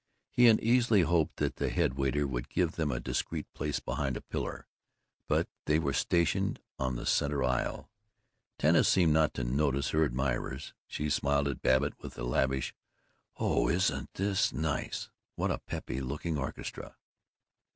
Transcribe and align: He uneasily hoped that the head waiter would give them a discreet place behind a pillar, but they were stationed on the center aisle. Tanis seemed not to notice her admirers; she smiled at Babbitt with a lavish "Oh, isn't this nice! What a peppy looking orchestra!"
He 0.31 0.47
uneasily 0.47 1.01
hoped 1.01 1.35
that 1.35 1.57
the 1.57 1.69
head 1.69 1.93
waiter 1.93 2.25
would 2.25 2.49
give 2.49 2.71
them 2.71 2.91
a 2.91 2.99
discreet 2.99 3.45
place 3.53 3.79
behind 3.79 4.17
a 4.17 4.21
pillar, 4.21 4.65
but 5.27 5.47
they 5.67 5.77
were 5.77 5.93
stationed 5.93 6.59
on 6.79 6.95
the 6.95 7.05
center 7.05 7.43
aisle. 7.43 7.87
Tanis 8.57 8.87
seemed 8.89 9.13
not 9.13 9.35
to 9.35 9.43
notice 9.43 9.91
her 9.91 10.03
admirers; 10.03 10.73
she 10.87 11.07
smiled 11.11 11.47
at 11.47 11.61
Babbitt 11.61 11.93
with 12.01 12.17
a 12.17 12.23
lavish 12.23 12.73
"Oh, 13.37 13.69
isn't 13.69 14.11
this 14.15 14.51
nice! 14.51 15.11
What 15.35 15.51
a 15.51 15.59
peppy 15.59 16.01
looking 16.01 16.35
orchestra!" 16.35 16.97